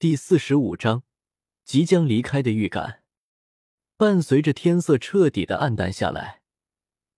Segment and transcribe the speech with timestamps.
[0.00, 1.02] 第四十五章，
[1.62, 3.02] 即将离开的预感。
[3.98, 6.40] 伴随着天色彻底的暗淡下来，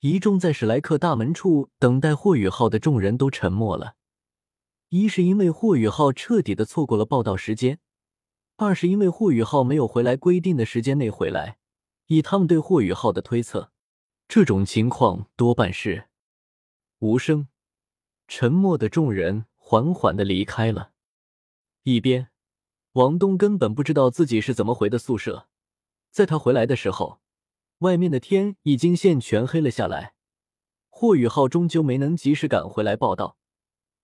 [0.00, 3.94] 一众在史莱克大门处等待霍雨浩的众人都沉默了。
[4.88, 7.78] 一是因为霍雨浩彻底的错过了报道时间，
[8.56, 11.58] 二是因为霍雨浩没有回来规定的时间内回来。
[12.06, 13.70] 以他们对霍雨浩的推测，
[14.26, 16.08] 这种情况多半是
[16.98, 17.46] 无声。
[18.26, 20.90] 沉默的众人缓缓的离开了。
[21.84, 22.31] 一边。
[22.92, 25.48] 王东根本不知道自己是怎么回的宿舍，
[26.10, 27.22] 在他回来的时候，
[27.78, 30.14] 外面的天已经现全黑了下来。
[30.90, 33.38] 霍雨浩终究没能及时赶回来报道，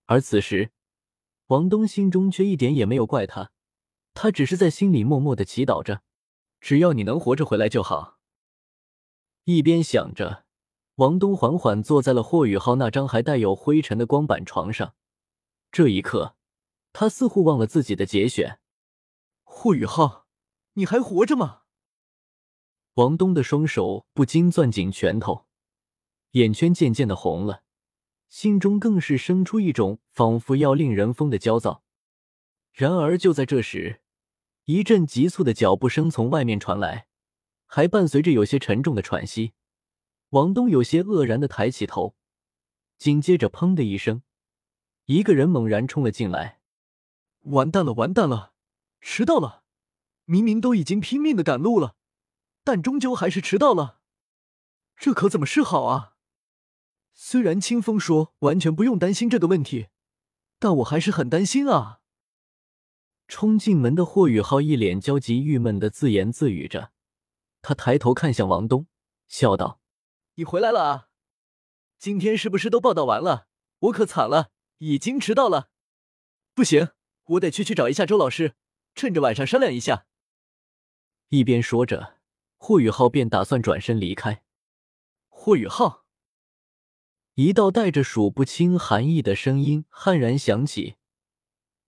[0.06, 0.70] 而此时，
[1.48, 3.50] 王东心中却一点也没有怪他，
[4.14, 6.00] 他只是在心里默默的祈祷着，
[6.58, 8.16] 只要你能活着回来就好。
[9.44, 10.46] 一边想着，
[10.94, 14.94] 王东缓缓坐在了霍雨浩那张还带有灰尘的光板床上，
[15.70, 16.36] 这一刻，
[16.94, 18.60] 他似乎忘了自己的节选。
[19.60, 20.28] 霍雨浩，
[20.74, 21.62] 你还活着吗？
[22.94, 25.46] 王东的双手不禁攥紧拳头，
[26.30, 27.64] 眼圈渐渐的红了，
[28.28, 31.82] 心中更是生出一种仿佛要令人疯的焦躁。
[32.72, 34.00] 然而就在这时，
[34.66, 37.08] 一阵急促的脚步声从外面传来，
[37.66, 39.54] 还伴随着有些沉重的喘息。
[40.28, 42.14] 王东有些愕然的抬起头，
[42.96, 44.22] 紧接着砰的一声，
[45.06, 46.60] 一个人猛然冲了进来。
[47.40, 48.52] 完蛋了，完蛋了！
[49.00, 49.64] 迟到了，
[50.24, 51.96] 明明都已经拼命的赶路了，
[52.64, 54.00] 但终究还是迟到了，
[54.96, 56.14] 这可怎么是好啊？
[57.14, 59.88] 虽然清风说完全不用担心这个问题，
[60.58, 62.00] 但我还是很担心啊。
[63.26, 66.92] 冲进门的霍雨浩一脸焦急郁闷的自言自语着，
[67.60, 68.86] 他抬头看向王东，
[69.26, 69.80] 笑道
[70.36, 71.08] ：“你回来了啊？
[71.98, 73.48] 今天是不是都报道完了？
[73.80, 75.70] 我可惨了，已经迟到了。
[76.54, 76.90] 不行，
[77.24, 78.54] 我得去去找一下周老师。”
[78.98, 80.06] 趁着晚上商量一下。
[81.28, 82.16] 一边说着，
[82.56, 84.42] 霍雨浩便打算转身离开。
[85.28, 86.04] 霍雨浩，
[87.34, 90.96] 一道带着数不清寒意的声音悍然响起。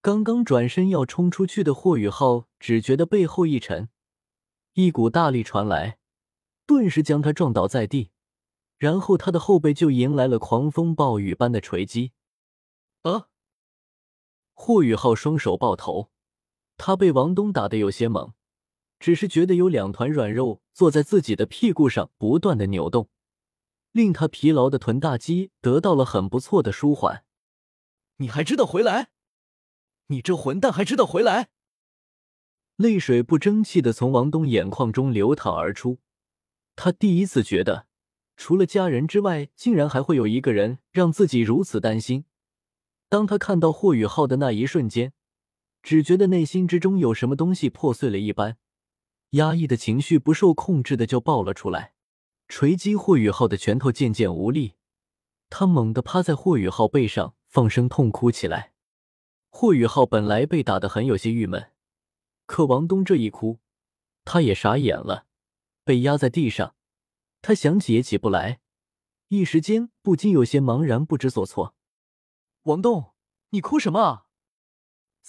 [0.01, 3.89] 刚刚转身要冲出去的霍雨浩，只觉得背后一沉，
[4.75, 5.99] 一股大力传来，
[6.65, 8.13] 顿时将他撞倒在地，
[8.79, 12.13] 然后他的后背就迎来了狂风暴雨般的锤击。
[13.03, 13.27] 啊！
[14.55, 16.13] 霍雨浩双手抱头。
[16.83, 18.33] 他被王东打得有些懵，
[18.99, 23.11] 只是觉得有两团软肉坐在自己的屁股上不断的扭动，
[23.93, 27.23] 令他疲劳的臀大肌得到了很不错的舒缓。
[28.17, 29.11] 你还知道回来？
[30.07, 31.51] 你这混蛋还知道回来？
[32.77, 35.99] 泪水不争气的从王东眼眶中流淌而出。
[36.77, 37.89] 他第一次觉得，
[38.39, 42.25] 除了家人之外，竟然还会有一个人让自己如此担心。
[43.11, 45.13] 当他看到霍雨浩的那一瞬间。
[45.83, 48.59] 只觉得内心之中有什么东西破碎了一般，
[49.31, 51.95] 压抑的情绪不受控制的就爆了出来。
[52.49, 54.75] 锤击霍雨浩的拳头渐渐无力，
[55.49, 58.73] 他猛地趴在霍雨浩背上，放声痛哭起来。
[59.49, 61.71] 霍雨浩本来被打得很有些郁闷，
[62.47, 63.61] 可王东这一哭，
[64.25, 65.27] 他也傻眼了，
[65.85, 66.75] 被压在地上，
[67.41, 68.61] 他想起也起不来，
[69.29, 71.75] 一时间不禁有些茫然不知所措。
[72.65, 73.15] 王东，
[73.51, 74.27] 你哭什么啊？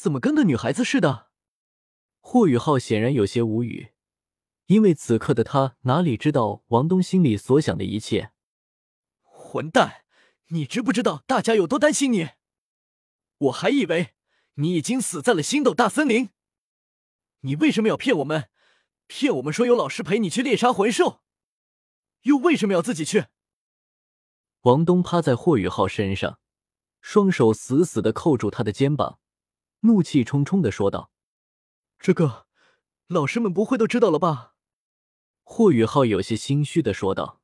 [0.02, 1.28] 怎么跟个女孩子似的？
[2.22, 3.92] 霍雨浩显然有些无语，
[4.66, 8.32] 因为此刻的他哪里知道王东心里所想的一切。
[9.22, 10.06] 混蛋，
[10.48, 12.30] 你知不知道大家有多担心你？
[13.38, 14.16] 我还以为
[14.56, 16.32] 你已经死在了星斗大森林。
[17.42, 18.50] 你为什么要骗我们？
[19.06, 21.22] 骗我们说有老师陪你去猎杀魂兽，
[22.24, 23.28] 又为什么要自己去？
[24.62, 26.40] 王东趴在霍雨浩身上，
[27.02, 29.20] 双手死死的扣住他的肩膀。
[29.82, 31.12] 怒气冲冲的说道
[32.00, 32.48] ：“这个，
[33.08, 34.56] 老师们不会都知道了吧？”
[35.44, 37.42] 霍雨浩有些心虚的说道：“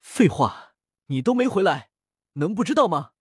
[0.00, 0.74] 废话，
[1.06, 1.90] 你都没回来，
[2.34, 3.12] 能不知道吗？”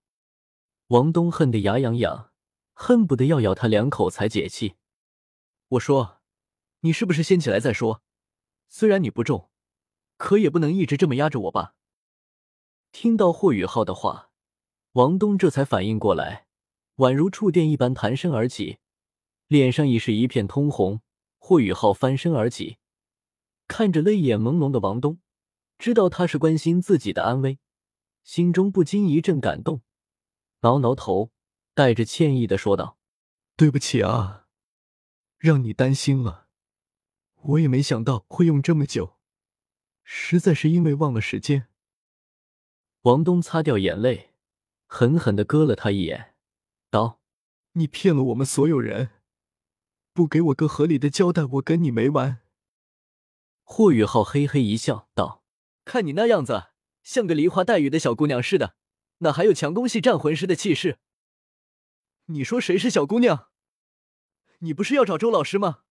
[0.87, 2.31] 王东恨得牙痒痒，
[2.73, 4.75] 恨不得要咬他两口才解气。
[5.69, 6.22] 我说
[6.81, 8.01] ：“你是不是先起来再说？
[8.67, 9.49] 虽然你不重，
[10.17, 11.75] 可也不能一直这么压着我吧？”
[12.91, 14.31] 听到霍雨浩的话，
[14.93, 16.47] 王东这才反应过来。
[17.01, 18.77] 宛如触电一般弹身而起，
[19.47, 21.01] 脸上已是一片通红。
[21.39, 22.77] 霍雨浩翻身而起，
[23.67, 25.19] 看着泪眼朦胧的王东，
[25.79, 27.57] 知道他是关心自己的安危，
[28.23, 29.81] 心中不禁一阵感动，
[30.59, 31.31] 挠挠头，
[31.73, 32.99] 带着歉意的说道
[33.57, 34.45] ：“对不起啊，
[35.39, 36.47] 让你担心了。
[37.41, 39.17] 我也没想到会用这么久，
[40.03, 41.67] 实在是因为忘了时间。”
[43.01, 44.35] 王东擦掉眼泪，
[44.85, 46.30] 狠狠的割了他一眼。
[46.91, 47.22] 道
[47.73, 49.11] ：“你骗了我们所有人，
[50.14, 52.41] 不给我个合理的交代，我跟你没完。
[53.64, 55.46] 霍雨浩嘿嘿一笑，道
[55.85, 56.66] ：“看你那样子，
[57.02, 58.76] 像个梨花带雨的小姑娘似的，
[59.20, 60.99] 哪还有强攻系战魂师的气势？
[62.26, 63.47] 你说谁是小姑娘？
[64.59, 65.84] 你不是要找周老师吗？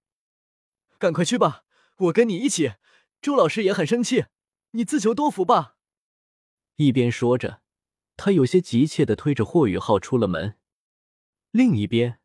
[0.98, 1.64] 赶快去吧，
[1.96, 2.74] 我跟你一起。
[3.22, 4.26] 周老师也很生气，
[4.72, 5.78] 你自求多福吧。”
[6.76, 7.62] 一边说着，
[8.18, 10.58] 他有些急切的推着霍雨浩出了门。
[11.52, 12.20] 另一边，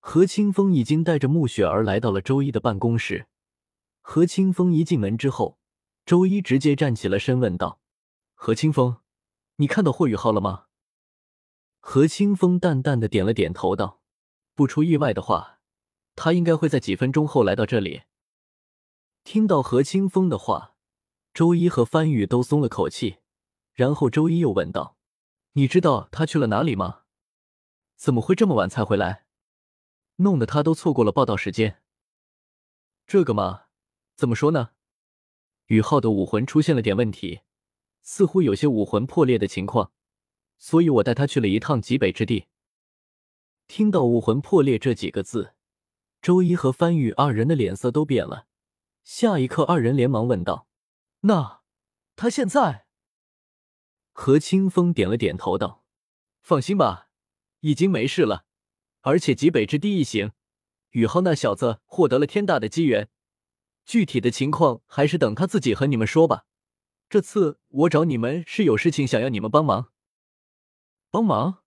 [0.00, 3.26] 何清风已经带着穆雪儿来到了周一的办公室。
[4.00, 5.58] 何清风一进门之后，
[6.06, 7.80] 周一直接站起了身，问道
[8.32, 8.96] ：“何清风，
[9.56, 10.64] 你看到霍雨浩了吗？”
[11.80, 14.00] 何清风淡淡的点了点头，道
[14.56, 15.60] ：“不出意外的话，
[16.16, 18.04] 他应该会在几分钟后来到这里。”
[19.24, 20.74] 听到何清风的话，
[21.34, 23.18] 周一和番禺都松了口气。
[23.74, 24.96] 然后周一又问道
[25.52, 27.00] ：“你知道他去了哪里吗？
[27.96, 29.26] 怎么会这么晚才回来？
[30.16, 31.82] 弄得他都错过了报道时间。”
[33.06, 33.62] 这个嘛。
[34.16, 34.70] 怎么说呢？
[35.66, 37.40] 宇浩的武魂出现了点问题，
[38.00, 39.90] 似乎有些武魂破裂的情况，
[40.56, 42.46] 所以我带他去了一趟极北之地。
[43.66, 45.54] 听到“武魂破裂”这几个字，
[46.22, 48.46] 周一和番禺二人的脸色都变了。
[49.02, 50.68] 下一刻，二人连忙问道
[51.26, 51.62] ：“那
[52.14, 52.86] 他现在？”
[54.14, 55.82] 何清风点了点头，道
[56.40, 57.08] ：“放心吧，
[57.64, 58.44] 已经没事了。
[59.00, 60.32] 而且极北之地一行，
[60.90, 63.08] 宇浩那小子获得了天大的机缘。”
[63.86, 66.44] 具体的情况还是等他自己和你们说吧。
[67.08, 69.92] 这次我找你们是有事情想要你们帮忙。
[71.10, 71.62] 帮忙？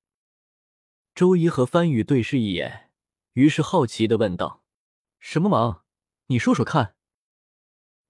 [1.16, 2.92] 周一和番禺对视一眼，
[3.34, 4.64] 于是好奇的问道
[5.20, 5.84] ：“什么忙？
[6.28, 6.96] 你说说看。”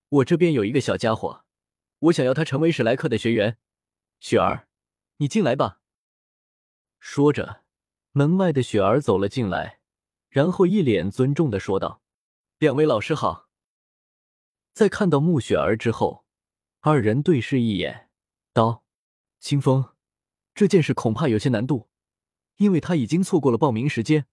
[0.10, 1.46] 我这边有一个小家伙，
[2.00, 3.58] 我想要他成为史莱克的学员。
[4.20, 4.68] 雪儿，
[5.18, 5.82] 你进来吧。
[7.00, 7.64] 说着，
[8.18, 9.80] 门外的雪儿走了进来，
[10.28, 12.02] 然后一脸尊重的说道
[12.58, 13.48] ：“两位老师好。”
[14.74, 16.26] 在看到穆雪儿之后，
[16.80, 18.10] 二人对视一眼，
[18.54, 18.84] 道
[19.40, 19.94] ：“清风，
[20.56, 21.90] 这件事恐怕有些难度，
[22.56, 24.26] 因为他已经错过了报名时间，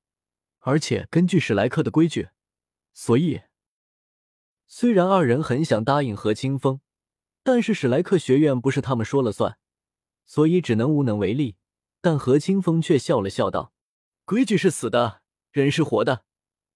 [0.60, 2.30] 而且根据史莱克的规矩，
[2.94, 3.42] 所以……
[4.66, 6.80] 虽然二人很想答应何清风，
[7.42, 9.58] 但是史莱克学院不是他们说了算，
[10.24, 11.56] 所以只能无能为力。
[12.00, 13.72] 但何清风却笑了笑道
[14.24, 15.22] ：‘规矩是死的，
[15.52, 16.24] 人是活的。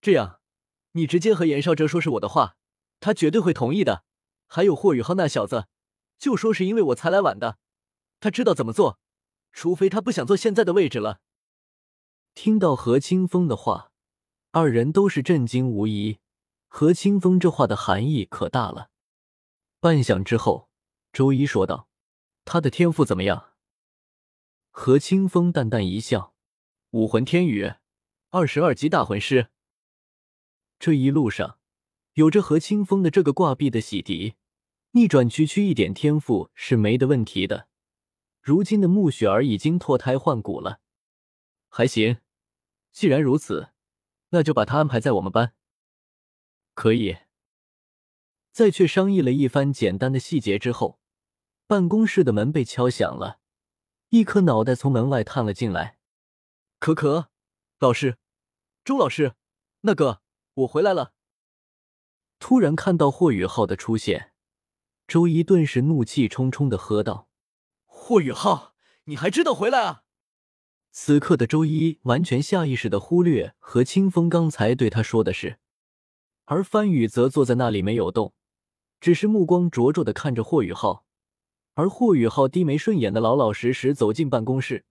[0.01, 0.41] 这样，
[0.93, 2.57] 你直接和严少哲说是我的话。’”
[3.01, 4.05] 他绝对会同意的。
[4.49, 5.69] 还有霍宇浩那小子，
[6.19, 7.59] 就说是因为我才来晚的。
[8.19, 8.99] 他知道怎么做，
[9.53, 11.21] 除非他不想坐现在的位置了。
[12.35, 13.93] 听到何清风的话，
[14.51, 16.19] 二人都是震惊无疑。
[16.67, 18.91] 何清风这话的含义可大了。
[19.79, 20.69] 半晌之后，
[21.13, 21.89] 周一说道
[22.45, 23.53] ：“他的天赋怎么样？”
[24.71, 26.35] 何清风淡淡一笑
[26.91, 27.73] ：“武魂天宇，
[28.31, 29.49] 二十二级大魂师。”
[30.79, 31.59] 这一路上。
[32.15, 34.35] 有着何清风的这个挂壁的洗涤，
[34.91, 37.69] 逆转区区一点天赋是没的问题的。
[38.43, 40.81] 如今的穆雪儿已经脱胎换骨了，
[41.69, 42.17] 还行。
[42.91, 43.69] 既然如此，
[44.31, 45.55] 那就把他安排在我们班。
[46.75, 47.19] 可以。
[48.51, 50.99] 在却商议了一番简单的细节之后，
[51.69, 53.39] 办公室的门被敲响了，
[54.09, 55.98] 一颗脑袋从门外探了进来。
[56.79, 57.29] 可可，
[57.81, 58.19] 老师，
[58.85, 59.35] 周老师，
[59.81, 60.23] 那个，
[60.55, 61.13] 我回来了。
[62.39, 64.33] 突然看到霍雨浩的出现，
[65.09, 67.29] 周一顿时怒气冲冲的喝道
[67.85, 68.75] ：“霍雨浩，
[69.05, 70.05] 你还知道回来啊？”
[70.93, 75.59] 此刻的周一完全下意识的忽略何清风刚才对他说的事，
[76.45, 78.33] 而番禺则坐在那里没有动，
[79.01, 81.05] 只是目光灼灼的看着霍雨浩。
[81.75, 84.85] 而霍雨浩低眉顺眼的老老实实走进办公室，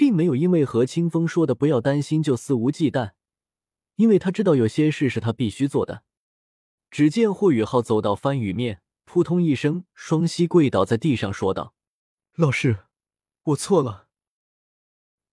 [0.00, 3.10] 并没有因为何清风说的不要担心就肆无忌惮，
[3.96, 6.04] 因为他知道有些事是他必须做的。
[6.90, 11.74] 只见霍雨浩走到番禺面，扑通一声，双膝跪倒在地上，说道
[12.34, 12.84] ：“老师，
[13.42, 14.08] 我错了。”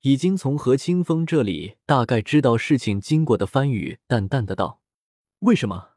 [0.03, 4.81] 已经从何清风这里大概知道事情经过的番禺淡淡的道
[5.39, 5.91] ：“为什么？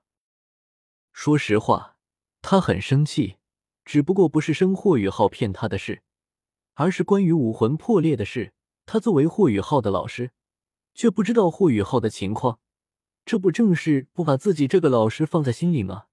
[1.12, 1.96] 说实话，
[2.40, 3.38] 他很生气，
[3.84, 6.04] 只不过不是生霍雨浩骗他的事，
[6.74, 8.52] 而是关于武魂破裂的事。
[8.92, 10.32] 他作为霍雨浩的老师，
[10.94, 12.58] 却不知道霍雨浩的情况。”
[13.24, 16.06] 这不正是不把自己这个老师放在心里吗？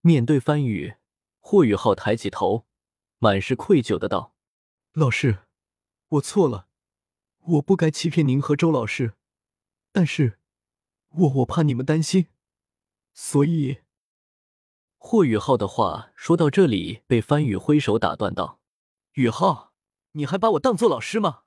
[0.00, 0.96] 面对番禺，
[1.40, 2.64] 霍雨浩抬起头，
[3.18, 4.34] 满是愧疚的道
[4.94, 5.40] ：“老师，
[6.08, 6.68] 我错了，
[7.40, 9.12] 我不该欺骗您和周老师。
[9.92, 10.38] 但是，
[11.10, 12.28] 我我怕你们担心，
[13.12, 13.80] 所以……”
[14.96, 18.58] 霍雨浩的话说到这里，被番禺挥手打断道
[19.12, 19.74] ：“雨浩，
[20.12, 21.42] 你还把我当做老师吗？”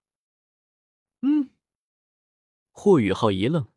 [2.74, 3.70] 霍雨浩一愣。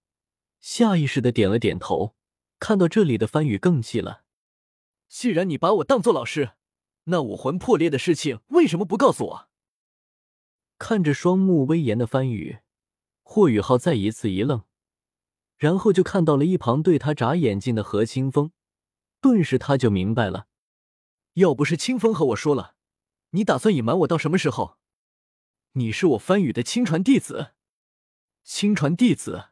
[0.58, 2.16] 下意识的点了点头。
[2.58, 4.24] 看到这里的番禺更气了。
[5.08, 6.52] 既然你把我当做老师，
[7.04, 9.48] 那武魂破裂的事情为什么不告诉我？
[10.78, 12.60] 看着双目威严的番禺，
[13.22, 14.64] 霍雨浩再一次一愣，
[15.58, 18.52] 然后就看到了一旁对他眨眼睛的何清风，
[19.20, 20.48] 顿时他就明白了。
[21.34, 22.74] 要不是清风和我说了，
[23.30, 24.78] 你打算隐瞒我到什么时候？
[25.72, 27.52] 你是我番禺的亲传弟子，
[28.46, 29.48] 亲传弟子。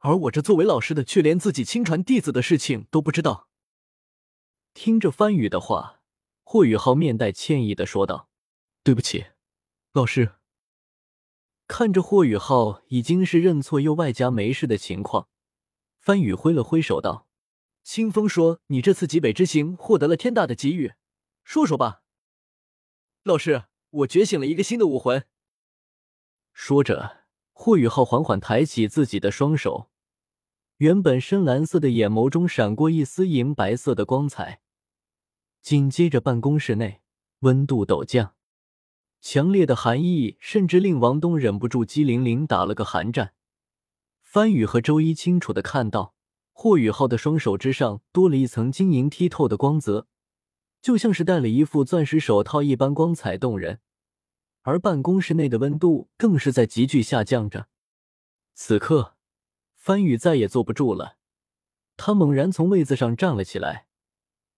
[0.00, 3.48] 而我这作为老师的，却连自己亲传弟子的事情都不知道。
[4.74, 6.02] 听着番禺的话，
[6.44, 8.28] 霍雨浩面带歉意的说道
[8.84, 9.28] ：“对不起，
[9.92, 10.34] 老师。”
[11.66, 15.28] 看着霍雨浩已经是认错又外加没事的情况，
[15.98, 17.26] 番禺挥了挥手道
[17.82, 20.92] ：“清风说你这次极北之行获得了天大的机遇，
[21.42, 22.02] 说说吧。”
[23.24, 25.26] 老师，我觉醒了一个新的武魂。
[26.52, 27.25] 说着，
[27.58, 29.88] 霍雨浩缓缓抬起自己的双手。
[30.76, 34.60] 原本深蓝色的眼眸中闪过一丝银白色的光彩，
[35.62, 37.00] 紧接着办公室内
[37.40, 38.34] 温度陡降，
[39.22, 43.32] 强烈的寒意甚至令王东忍不住机灵灵打了个寒战。
[44.22, 46.14] 番禺和周一清楚的看到，
[46.52, 50.06] 霍雨浩的双手之上多了一层晶莹剔透的光泽，
[50.82, 53.80] 就像是戴了一副钻石手套一般光彩动人。
[54.66, 57.68] 而办公室内的温度更是在急剧下降着。
[58.54, 59.14] 此刻。
[59.74, 61.16] 番禺再也坐不住了，
[61.96, 63.86] 他猛然从位子上站了起来，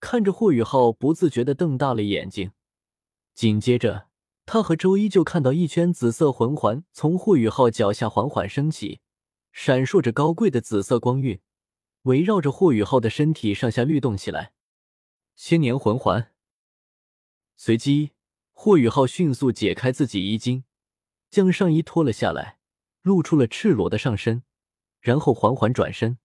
[0.00, 2.52] 看着霍雨浩，不自觉的瞪大了眼睛。
[3.34, 4.08] 紧接着，
[4.46, 9.02] 他和周一就看到一圈紫色魂环从霍雨浩脚下缓缓升起，
[9.52, 11.38] 闪烁着高贵的紫色光晕，
[12.04, 14.54] 围绕着霍雨浩的身体上下律动起来。
[15.36, 16.32] 千年魂环。
[17.54, 18.12] 随机，
[18.60, 20.64] 霍雨浩迅速解开自己衣襟，
[21.30, 22.58] 将上衣脱了下来，
[23.02, 24.42] 露出了赤裸的上身。
[24.98, 26.18] 然后缓缓转身，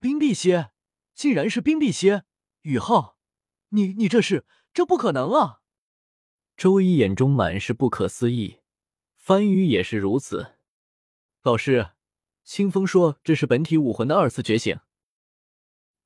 [0.00, 0.72] 冰碧蝎，
[1.14, 2.24] 竟然是冰碧蝎！
[2.62, 3.16] 雨浩，
[3.68, 4.44] 你你这是？
[4.74, 5.60] 这不可能啊！
[6.56, 8.58] 周一眼中满是不可思议，
[9.14, 10.56] 番禺也是如此。
[11.42, 11.90] 老师，
[12.42, 14.80] 清风说这是本体武魂的二次觉醒。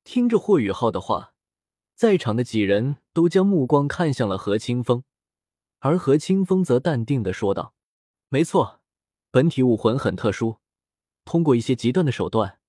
[0.03, 1.33] 听着霍雨浩的话，
[1.95, 5.03] 在场的几人都将目光看向了何清风，
[5.81, 7.73] 而何清风则淡定的说道
[8.29, 8.81] ：“没错，
[9.31, 10.57] 本体武魂很特殊。”
[11.25, 12.59] 通过一些极端的手段，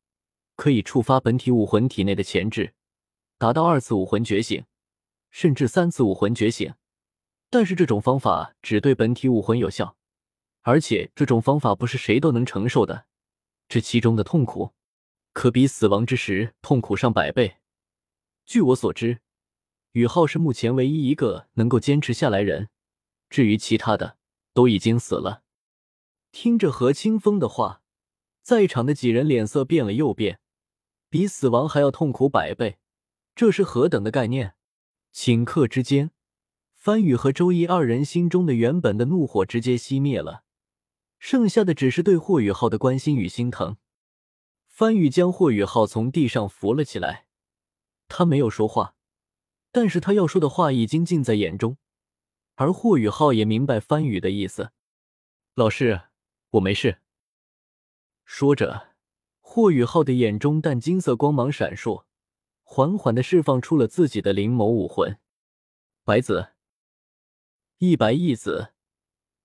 [0.56, 2.74] 可以触发本体武魂体内的潜质，
[3.36, 4.64] 达到二次武魂觉醒，
[5.30, 6.74] 甚至三次武魂觉醒。
[7.50, 9.96] 但是这种方法只对本体武魂有效，
[10.62, 13.06] 而且这种方法不是谁都能承受的。
[13.68, 14.72] 这其中的痛苦，
[15.34, 17.58] 可比死亡之时痛苦上百倍。
[18.46, 19.20] 据我所知，
[19.92, 22.70] 宇浩是目前唯一一个能够坚持下来人，
[23.32, 24.18] 至于其他的，
[24.52, 25.42] 都已经死了。
[26.30, 27.80] 听着何清风的话。
[28.42, 30.40] 在场的几人脸色变了又变，
[31.08, 32.76] 比死亡还要痛苦百倍，
[33.36, 34.56] 这是何等的概念？
[35.14, 36.10] 顷刻之间，
[36.74, 40.42] 番禺和周一二人心中的原本的怒火直接熄灭了，
[41.20, 43.76] 剩下的只是对霍雨浩的关心与心疼。
[44.66, 47.26] 番禺将霍雨浩从地上扶了起来，
[48.08, 48.96] 他没有说话，
[49.70, 51.76] 但是他要说的话已经尽在眼中，
[52.54, 54.72] 而霍雨浩也明白番禺的意思。
[55.54, 56.02] 老师，
[56.50, 56.98] 我没事。
[58.24, 58.94] 说着，
[59.40, 62.04] 霍雨浩的眼中淡金色光芒闪烁，
[62.62, 65.18] 缓缓的释放出了自己的灵眸武魂——
[66.04, 66.50] 白子。
[67.78, 68.72] 一白一紫，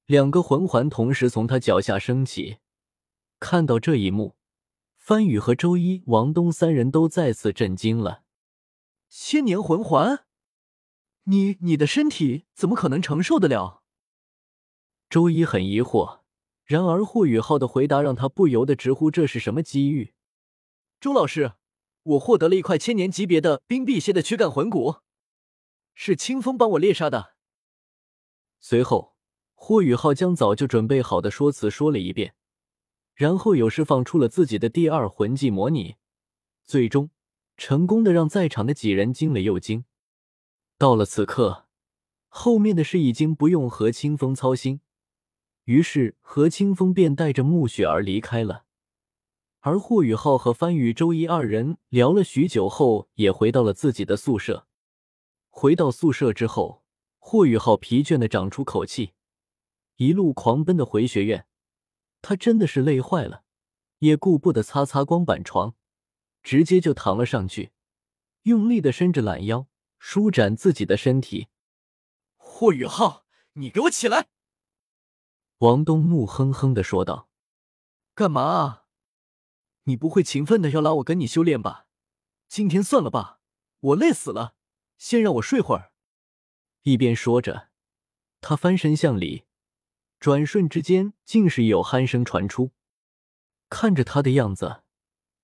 [0.05, 2.59] 两个魂环同时从他脚下升起。
[3.39, 4.35] 看到这一幕，
[4.95, 8.23] 番禺和周一、王东三人都再次震惊了。
[9.09, 10.25] 千年魂环，
[11.29, 13.83] 你你的身体怎么可能承受得了？
[15.09, 16.21] 周一很疑惑。
[16.63, 20.13] 然而，霍雨浩的回答让他不由得直呼这是什么机遇。
[21.01, 21.53] 周老师，
[22.03, 24.97] 我获得了一块千年级别的冰碧蝎的躯干魂骨，
[25.93, 27.35] 是清风帮我猎杀的。
[28.59, 29.15] 随后，
[29.53, 32.35] 霍雨浩将早就准备好的说辞说了一遍，
[33.13, 35.95] 然后又释放出了自己的第二魂技模拟，
[36.63, 37.09] 最终
[37.57, 39.83] 成功的让在场的几人惊了又惊。
[40.79, 41.65] 到了此刻，
[42.27, 44.81] 后面的事已经不用何清风操心。
[45.63, 48.65] 于是何清风便带着穆雪儿离开了，
[49.61, 54.67] 而霍雨浩和番禺周一二人聊了许久后，也回到了自己的宿舍。
[55.49, 56.83] 回到宿舍之后，
[57.17, 59.13] 霍雨浩疲倦的长出口气，
[59.95, 61.47] 一路狂奔的回学院。
[62.21, 63.41] 他真的是累坏了，
[63.99, 65.73] 也顾不得擦擦光板床，
[66.43, 67.71] 直接就躺了上去，
[68.43, 69.67] 用力的伸着懒腰，
[69.99, 71.47] 舒展自己的身体。
[72.35, 74.27] 霍雨浩，你给我起来！
[75.59, 77.29] 王东怒哼哼的说道
[78.13, 78.83] ：“干嘛？
[79.83, 81.87] 你不会勤奋的要拉我跟你修炼吧？
[82.47, 83.39] 今天算了吧，
[83.79, 84.55] 我累死了，
[84.97, 85.91] 先让我睡会儿。
[86.83, 87.69] 一边说着，
[88.39, 89.45] 他翻身向里，
[90.19, 92.71] 转瞬之间竟是有鼾声传出。
[93.69, 94.83] 看着他的样子，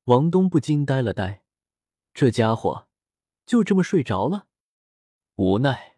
[0.05, 1.43] 王东不禁呆了呆，
[2.13, 2.87] 这家伙
[3.45, 4.47] 就这么睡着了。
[5.35, 5.97] 无奈，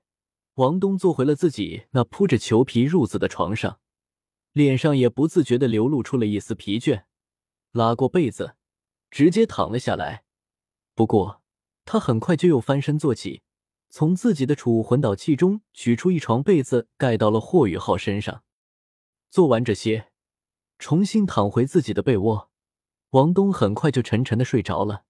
[0.55, 3.79] 王东坐回了自己那铺着裘皮褥子的床上，
[4.53, 7.03] 脸上也不自觉的流露出了一丝疲倦，
[7.71, 8.55] 拉过被子，
[9.11, 10.23] 直接躺了下来。
[10.93, 11.41] 不过，
[11.83, 13.41] 他很快就又翻身坐起，
[13.89, 18.43] 从自己的储物魂导器中取出一床被子，盖到了霍雨浩身上。
[19.29, 20.11] 做完这些，
[20.79, 22.49] 重新躺回自己的被窝，
[23.09, 25.03] 王东很快就沉沉的睡着了。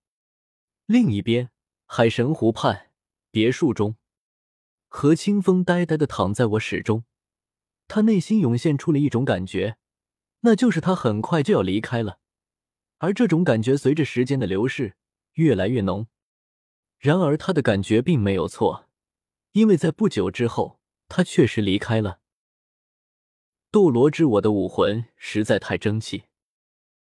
[0.88, 1.51] 另一边，
[1.86, 2.92] 海神湖畔
[3.32, 3.96] 别墅中，
[4.88, 7.06] 何清风呆呆的躺在我室中，
[7.88, 9.77] 他内心涌现出了一种感觉，
[10.42, 12.20] 那就是他很快就要离开了，
[12.98, 14.96] 而这种感觉随着时间的流逝。
[15.36, 16.08] 越来越浓，
[16.98, 18.88] 然而他的感觉并没有错，
[19.51, 22.22] 因为在不久之后，他确实离开了。
[23.70, 26.24] 斗罗之我的武魂实在太争气。